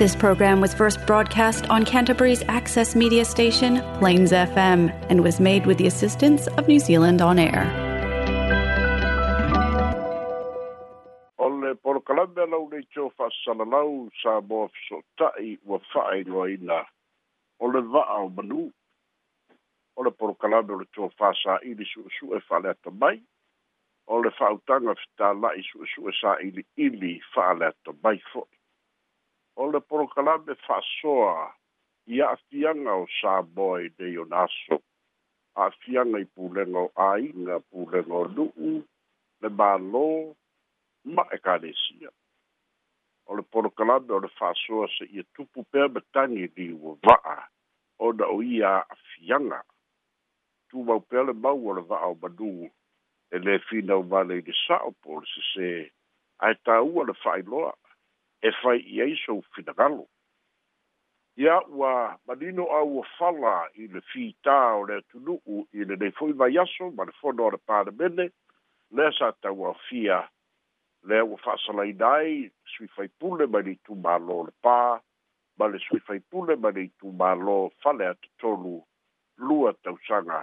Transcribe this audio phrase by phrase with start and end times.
[0.00, 5.66] This program was first broadcast on Canterbury's access media station, Plains FM, and was made
[5.66, 7.64] with the assistance of New Zealand On Air.
[11.38, 13.92] O le polokalame lau nei tō whaasalalau
[14.22, 16.78] sa mō fisotai ua whaailoaina
[17.60, 18.62] o le vaa o manu.
[19.98, 23.18] O le polokalame o le tō whaasaili suesu e whaalea mai.
[24.08, 28.56] O le whautanga fitālai suesu e sa ili ili whaalea tamai fo'i.
[29.56, 31.54] o le fasoa fa'asoa
[32.32, 34.74] afianga o saboi moe nei o naso
[35.56, 38.70] a'afiaga i pulega o āiga pulega o nu'u
[39.40, 40.04] le mālō
[41.14, 42.08] ma e kalesia
[43.26, 47.36] o le porokalame o se i tupu pea betani tagi liua va'a
[48.06, 49.58] ona o ia a'afiaga
[50.68, 52.70] tumau pea le mau o le va'a o manū
[53.34, 55.68] e lē finau valei le sa'o po o le sesē
[56.44, 57.74] ae tāua le fa'ailoa
[58.40, 60.08] e fai i ai sou finagalo.
[61.36, 66.32] Ia ua manino a ua fala i le fita o le tunuku i le neifoi
[66.32, 68.26] mai aso, ma le fono o le pāne mene,
[68.96, 70.18] le sa tau a fia
[71.08, 74.98] le ua fasala i nai, sui fai pule mai ni tu malo le pā,
[75.58, 78.76] ma le sui fai pule mai ni tu malo fale atu tolu
[79.36, 80.42] lua tau sanga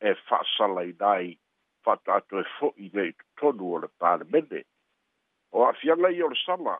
[0.00, 1.36] e fasala i nai,
[1.80, 4.64] fata atu e fo i nei tu tonu o le pāne mene.
[5.54, 6.76] O a fianga i o le sama,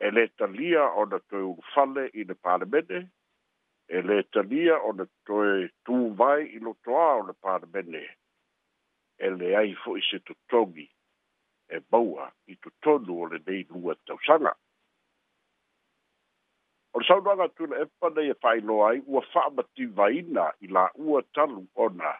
[0.00, 2.98] E, e le talia o na toe ulufale i le palemene
[3.88, 8.02] e le talia o na toe tuvai i loto ā o le palemene
[9.16, 10.86] e leai fo'i se totogi
[11.68, 14.52] e maua i totonu o lenei lua tausaga
[16.92, 22.12] o le saunoaga atuna epa nei e fa'ailoa ai ua fa'amativaina i la'ua talu ona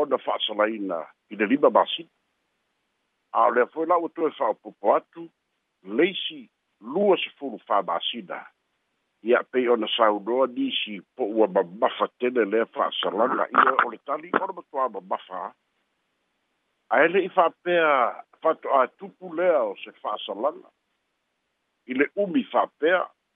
[0.00, 0.98] ona fa'asalaina
[1.30, 2.12] i le lima masina
[3.38, 5.22] a o lea foi la'ua toe fa'aopopo atu
[5.98, 6.48] leisi
[6.80, 8.46] lua se fulu fa basida
[9.22, 11.48] ia pe ona saudo di si po wa
[11.80, 15.54] mafa tele le fa salanga ia o le tali o ba toa ba mafa
[16.90, 17.74] a ele i fa pe
[18.42, 20.70] fa to a tupu le o se fa salanga
[21.86, 22.90] i le umi fa pe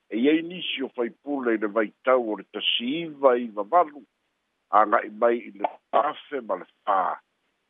[0.09, 3.63] e ia inicio fa i pule le vai tau o le tasi iva i va
[3.63, 4.01] valu
[4.71, 7.19] a nga i mai i le pafe ma le fa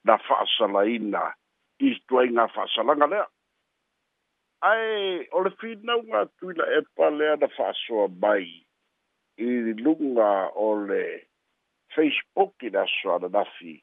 [0.05, 1.33] na fa salaina
[1.79, 3.25] i tuai nga fa salanga lea
[4.63, 8.47] ai o le fina unga tuila e pale ana whasoa mai
[9.47, 9.49] i
[9.83, 10.31] lunga
[10.67, 11.03] o le
[11.95, 13.73] Facebook i na soa na nafi.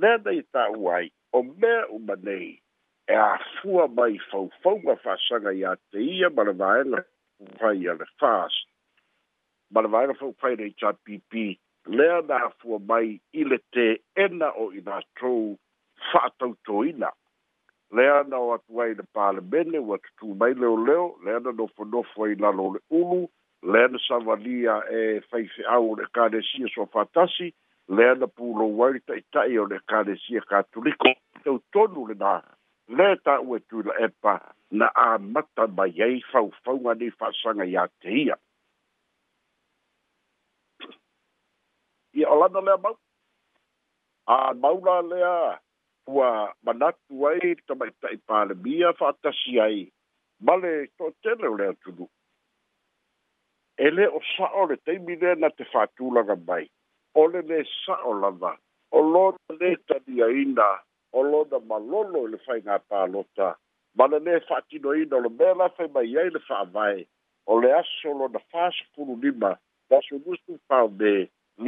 [0.00, 1.04] Lea nei ta uai,
[1.36, 2.46] o mea uma nei,
[3.08, 7.00] e a fua mai fau fau ma whasanga i a te ia maravaenga
[7.58, 8.54] fai a le whas.
[9.74, 11.46] Maravaenga fau fai nei cha pipi,
[11.98, 13.08] lea na fua mai
[13.40, 13.88] i le te
[14.24, 15.56] ena o i na trou
[16.12, 17.10] whatautoina.
[17.10, 17.25] Lea
[17.92, 22.34] lea na o atu ai le palemene ua tutū mai leoleo lea na nofonofo ai
[22.34, 23.20] lalo e o le ulu
[23.72, 27.54] lea na savalia e faifeʻau o le ekalesia soafatasi
[27.88, 31.14] lea na pulou ai le taʻitaʻi o le ekalesia katoliko
[31.44, 32.42] teutonu lenā
[32.88, 34.34] lea taʻua tui la epa
[34.70, 38.36] na amata mai ai faufauga nei faasaga iā te ia
[42.18, 42.98] ia o lana lea mau
[44.26, 45.60] a mau la lea
[46.06, 49.80] ua manatu ai tamaita i palemia faatasi ai
[50.46, 50.72] ma le
[51.02, 52.06] toʻatele o le atunuu
[53.86, 56.66] e lē o saʻo le taimi lea na te faatulaga mai
[57.20, 58.52] o le lē saʻo lava
[58.96, 60.68] o lona lē taliaina
[61.18, 63.48] o lona malolo i le faigā palota
[63.98, 67.06] ma le lē faatinoina o lo mea lafai mai ai le faavae
[67.50, 69.52] o le aso lona fasupululima
[69.90, 71.14] ma sulusu faome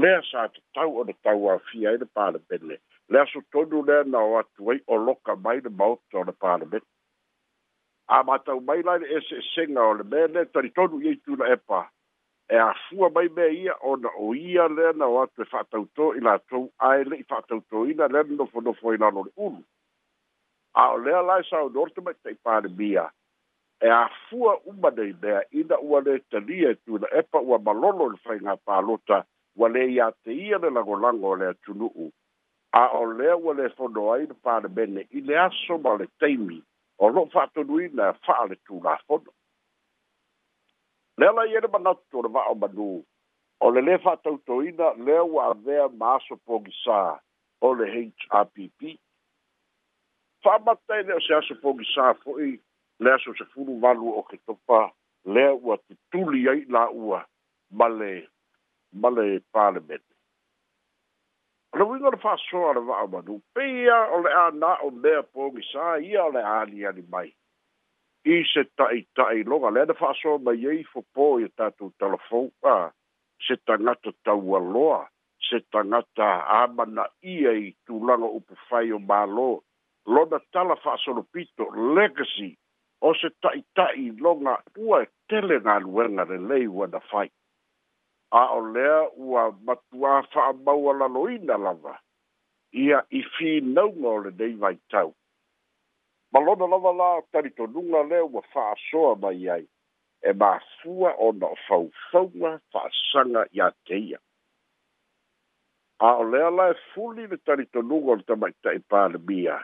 [0.00, 4.38] lea sa tatau ona tau afia ai le palemele le aso tonu lea na o
[4.38, 6.84] atu ai o loka mai le maota o le palemene
[8.06, 11.80] a matau mai la le eseesega o le mea le talitonu iai tula epa
[12.48, 16.20] e afua mai mea ia ona o ia lea na o atu e fa'atautō i
[16.26, 19.62] latou ae le'i fa'atautōina lea na nofonofo i lalo le ulu
[20.74, 23.08] a o lea la e saonoa le tamaita'i palemia
[23.80, 28.18] e afua uma nei mea ina ua lē talia e tula epa ua malolo le
[28.26, 29.24] faigā palota
[29.56, 32.12] ua lē iā te ia le lagolago o le atunu'u
[32.72, 36.62] a o lea ua le fono ai le palemene i le aso ma le taimi
[36.98, 39.32] o loo fa'atonuina e fa'a le tulafono
[41.16, 42.88] lea la ia le manatu o le va'ao manū
[43.60, 47.18] o le lē fa'atautoina lea ua avea ma aso pogisā
[47.60, 48.98] o le hrpp
[50.42, 52.60] fa'amata e lea o se aso pogisā fo'i
[53.00, 54.92] le aso sefulu valu o ke topa
[55.24, 57.24] lea ua tutuli ai la'ua
[57.70, 58.12] ma le
[58.92, 60.07] ma le palemene
[61.78, 63.34] Ana wui ngā rafa soa rafa a manu.
[63.56, 67.04] Pea o le a na o mea pōngi sā ia o le a ni ani
[67.12, 67.28] mai.
[68.26, 69.70] I se tai tai longa.
[69.70, 72.50] Le a rafa soa mai ei ta pō i a tātou talafou.
[73.46, 75.04] Se tangata tau aloa.
[75.38, 79.62] Se ta na ta mana ia i tū langa upu fai o ba lo mālo.
[80.06, 82.56] Lona tala fa solo pito legacy.
[83.02, 87.30] O se tai tai longa ua tele na ngā luenga le lei da fai
[88.30, 91.96] a o lea ua matuā fa'amaua laloina lava
[92.72, 95.14] ia i finauga o lenei vaitau
[96.32, 99.64] ma lona lava la o talitonuga lea ua fa'asoa mai ai
[100.22, 104.18] e mafua ona o faufauga fa'asaga iā te ia
[105.98, 109.62] a o lea la e fuli le talitonuga o le tama'ita'i e palemia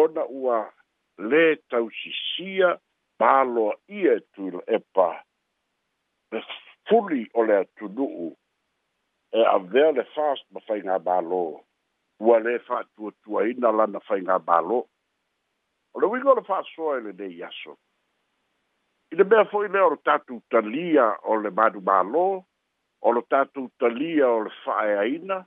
[0.00, 0.58] ona ua
[1.30, 2.78] lē tausisia
[3.20, 5.08] maloa ia e tuila epa
[6.88, 8.36] fuli o le atunuu
[9.32, 11.42] e avea le fast ma faigā mālō
[12.22, 14.80] ua lē fa'atuatuaina lana faigā mālō
[15.94, 17.76] o le uiga o le fa'asoa i lenei aso
[19.12, 22.24] i le mea fo'i lea o lo tatou talia o le manumālō
[23.06, 25.38] o lo tatou talia o le fa'aeaina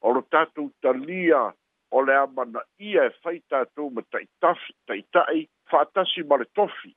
[0.00, 1.42] o lo tatou talia
[1.90, 6.94] o le amanaʻia e fai tatou ma taʻitafi taʻitaʻi fa'atasi ma le tofi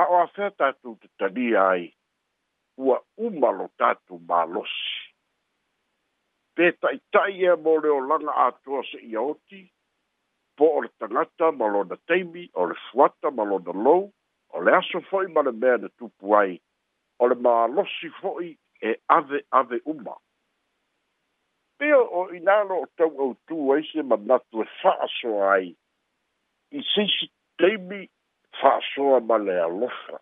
[0.00, 1.86] a o afea tatou tatalia ai
[2.78, 5.02] ua uma lo tatu malosi.
[6.54, 9.60] Pe tai tai e mo leo langa atua se ia oti,
[10.56, 14.12] po o le tangata ma lo na teimi, o le fuata ma lo na lou,
[14.54, 16.60] o le aso foi ma le mea na tupu ai,
[17.18, 20.14] o le malosi foi e ave ave uma.
[21.78, 25.74] Pe o inalo o tau au tu eise ma natu e faasoa ai,
[26.78, 27.26] i sisi
[27.58, 28.00] teimi
[28.62, 30.20] faasoa ma le alofa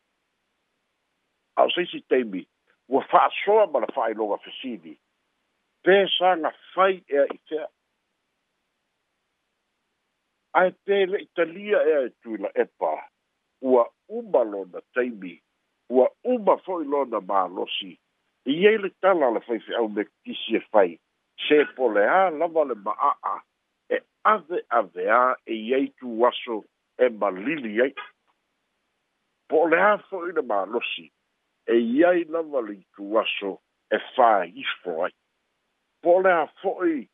[1.56, 2.47] au sei si teimi
[2.88, 4.93] ua fa'asoa ma la fa'ailoga fesili
[5.85, 7.67] pe sa gafai ea i fea
[10.61, 12.93] ae pe le'i talia ea e tui la epa
[13.73, 13.82] ua
[14.17, 15.35] uma lona taimi
[15.97, 17.93] ua uma fo'i lona malosi
[18.53, 20.93] iai le tala le faife'au me kisi e fai
[21.49, 23.35] se poleā lava le ma'a'a
[23.94, 24.03] e
[24.35, 26.56] ave aveā e iai tuaso
[26.99, 27.93] e malili ai
[29.50, 31.11] po'oleā fo'i le malosi
[31.67, 33.59] e iai lava le ituaso
[33.91, 35.15] e fāifo ai
[36.03, 37.09] po lea fo'i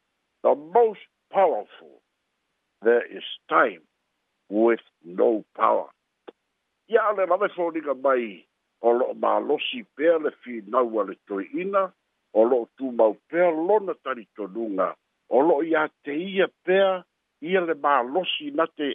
[0.44, 1.94] the most powerful
[2.84, 3.82] there is time
[4.50, 4.84] with
[5.20, 5.88] no power
[6.88, 8.44] ia a le lave foniga mai
[8.80, 11.82] o lo'o mālosi pea le finaua le toe'ina
[12.32, 14.88] o lo'o tumau pea lona talitonuga
[15.28, 16.92] o lo'o iā te ia pea
[17.48, 18.88] ia le mālosi na te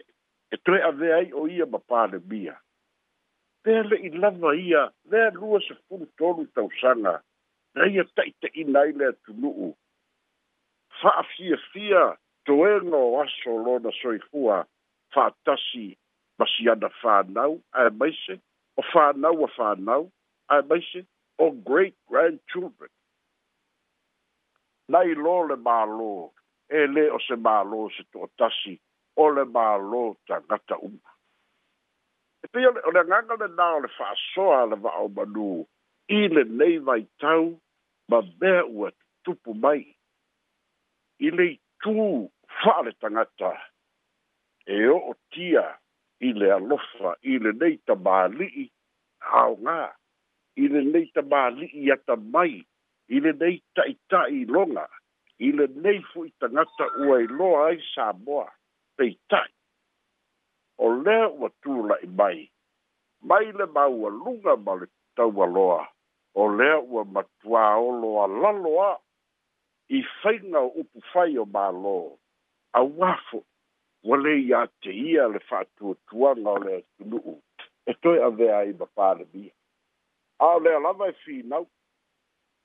[0.53, 2.53] e toe avea ai o ia ma palemia
[3.67, 7.13] pea le i lava ia lea lua sefulu tolu tausaga
[7.75, 9.67] na ia taʻitaʻina ai le atunuu
[11.01, 12.03] fa'afiafia
[12.47, 14.61] toega o aso lona soifua
[15.15, 15.85] fa'atasi
[16.39, 18.37] masiana fānau ae maise
[18.79, 20.03] o fānau a fānau
[20.55, 21.03] ae maise
[21.45, 22.93] o great grand children
[24.95, 26.11] nai lo le mālō
[26.79, 28.75] e lē o se mālō se toʻatasi
[29.25, 31.03] o le mālō tagata umu
[32.51, 35.49] pe o le nganga le na o le fa so ala va o manu
[36.17, 37.43] i le nei vai tau
[38.09, 38.89] ma be ua
[39.23, 39.83] tupu mai
[41.27, 41.47] i le
[41.83, 41.93] tu
[42.59, 43.51] fa le tangata
[44.75, 45.65] e o o tia
[46.27, 48.65] i le alofa i le nei ta bali i
[49.41, 49.79] au nga
[50.63, 52.53] i le nei ta bali ata mai
[53.15, 54.85] i le nei ta i ta i longa
[55.47, 58.47] i le nei fu i tangata ua i loa ai sa moa
[58.97, 59.51] pe tai
[60.77, 62.49] o lea ua tulaʻi mai
[63.29, 65.81] mai le maualuga ma le taualoa
[66.33, 68.91] o lea ua matuāolo alalo a
[69.89, 71.95] i faiga o upu fai o mālō
[72.79, 73.39] auā fo
[74.05, 77.35] ua lē iā te ia le faatuatuaga o le atunuu
[77.89, 79.53] e toe avea ai ma palemia
[80.39, 81.65] a o lea lava e finau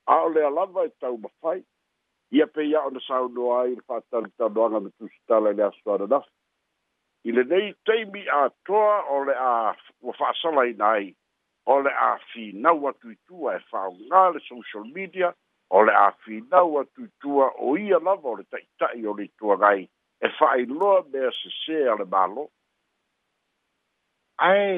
[0.05, 1.63] a o lea lava e taumafai
[2.37, 6.31] ia pei a ona saunoa ai le faatalitanoaga me tusitala i le aso ananafi
[7.25, 11.13] i le nei teimi atoa o le a ua fa'asalaina ai
[11.65, 15.29] o le a finau atuitua e faaogā le social media
[15.69, 19.81] o le a finau atuitua o ia lava o le ta'ita'i o le ituagai
[20.25, 22.43] e fa'ailoa mea sesē a le mālo
[24.49, 24.75] ae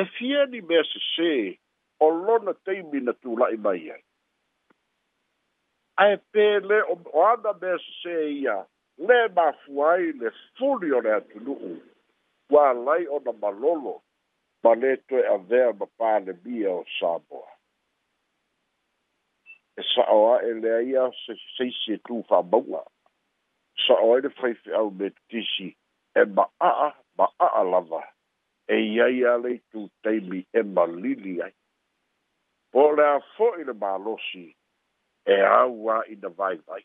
[0.00, 1.32] e fia ni mea sesē
[2.00, 4.00] o lona teimi na tula'i mai ai
[6.08, 8.60] ae pēle o ana mea sesē ia
[8.98, 11.72] le mafua ai le fuli o le atunu'u
[12.54, 13.94] ua lai ona malolo
[14.62, 17.50] ma lē toe avea ma palemia o samoa
[19.78, 21.02] e sa'o a'e lea ia
[21.56, 22.82] seisi e tufamauga
[23.86, 25.68] sa'o ai le faife'au metitisi
[26.14, 28.02] e ma'a'a ma'a'a lava
[28.68, 31.54] e iai a le itūtaimi e malili ai
[32.70, 34.46] po o le a fo'i le mālosi
[35.24, 36.82] e au a'ina vaivai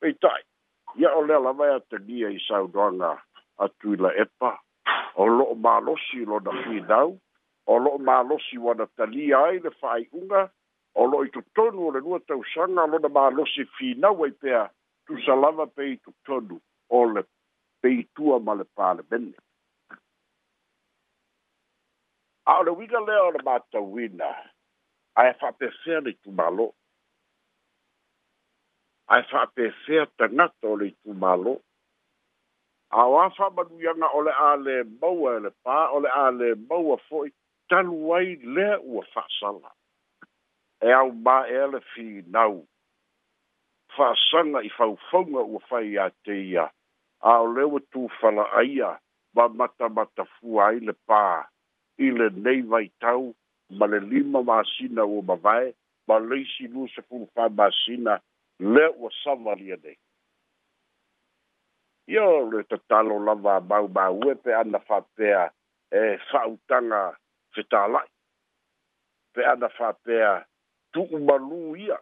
[0.00, 0.42] peita'i
[0.96, 3.22] ia o lea lava e atagia i sauloaga
[3.58, 4.58] atu i la epa
[5.14, 7.18] o lo'o malosi lona fidau
[7.66, 10.50] o lo'o malosi uana talia ai le fa'aiʻuga
[10.94, 14.64] o lo'o i totonu o le lua tausaga lona malosi finau ai pea
[15.06, 17.22] tusa lava pei totonu o le
[17.82, 19.36] peitua ma le palemene
[22.46, 24.34] a o le uiga lea o le matauina
[25.14, 26.72] ae fa'apefea le itumālo'o
[29.14, 31.56] ae fa'apesea tagata o le itumālo
[33.00, 36.50] ao a fa'amaluiaga o le a lē maua e le pā o le a lē
[36.68, 37.32] maua fo'i
[37.70, 39.70] talu ai lea ua fa'asala
[40.88, 42.54] e au māea le finau
[43.96, 46.64] fa'asaga i faufauga ua fai iā te ia
[47.26, 48.92] a o le ua tufala'aia
[49.34, 51.22] ma matamatafua ai le pā
[52.06, 53.32] i le nei vaitau
[53.78, 55.72] ma le lima masina ua mavae
[56.08, 58.16] ma leisi lusefulufamasina
[58.60, 59.98] le ua savalia nei
[62.06, 65.40] ia le tatalo lava baubaue pe ana faapea
[65.92, 66.00] e
[66.30, 67.00] fa'autaga
[67.54, 68.10] fetāla'i
[69.32, 70.30] pe ana faapea
[70.92, 71.96] tu'umalū ia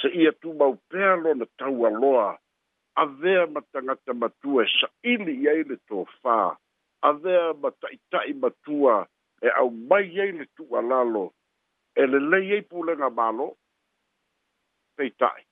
[0.00, 2.28] se'ia tumau pea lona taualoa
[3.02, 6.36] avea ma tagata matua e sa'ili i ai le tofā
[7.10, 9.06] avea ma ta'ita'i matua
[9.46, 11.24] e aumai ai le tu'alalo
[12.00, 13.48] e lelei ai pulega mālō
[14.96, 15.42] peitai.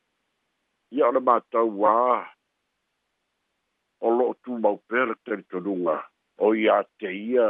[0.93, 2.23] Ia ora mātau wā,
[4.03, 5.99] o loo tū mau pēra tēri tonunga,
[6.43, 7.47] o ia te ia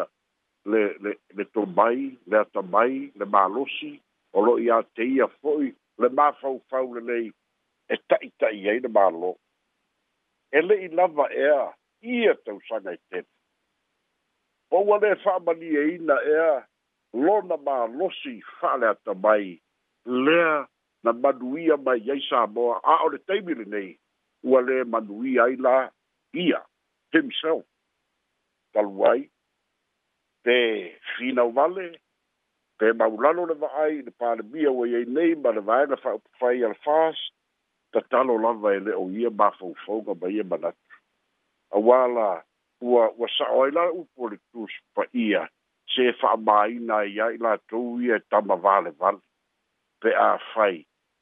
[0.68, 3.92] le, le, le tō mai, le ata mai, le mālosi,
[4.32, 7.30] o loo ia te ia foi, le māfau fau le nei,
[7.88, 9.34] e tai tai ei le mālo.
[10.52, 11.64] E le i lava ea,
[12.04, 13.26] ia tau sanga i tēpi.
[14.72, 16.52] O wale whaamani e ina ea,
[17.24, 19.56] lona mālosi whaale ata mai,
[20.08, 20.62] lea,
[21.02, 23.98] na manuia mai ai samoa a o le taimi lenei
[24.42, 25.90] ua lē manuia ai la
[26.34, 26.58] ia
[27.12, 27.64] himself
[28.72, 29.20] talu ai
[30.44, 30.54] pe
[31.14, 31.86] finau vale
[32.78, 36.78] pe maulalo le va'ai le palemia ua iai nei ma le vaega fa'aupufai a le
[36.86, 37.16] fas
[37.92, 40.84] tatalo lava e lē o ia mafaufauga ma ia manatu
[41.78, 42.28] auā la
[42.86, 45.48] ua ua sa'o ai la upu o le tusi pa'ia
[45.94, 49.18] se fa'amāina ai ai latou ia e tama valevale
[50.00, 50.78] pe a fai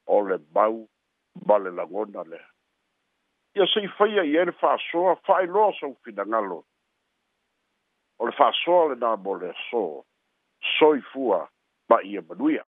[0.06, 0.88] o le mau
[1.46, 2.48] ma le lagona lea
[3.56, 6.64] ia seifaia i ai le fa'asoa fa'ailoa soufinagalo
[8.18, 10.04] o le fa'asoa lenā mo le aso
[10.78, 11.48] soifua
[11.88, 12.64] ma ia manuia